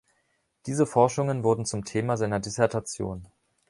Diese 0.65 0.87
Forschungen 0.87 1.43
wurden 1.43 1.63
zum 1.67 1.85
Thema 1.85 2.17
seiner 2.17 2.39
Dissertation. 2.39 3.27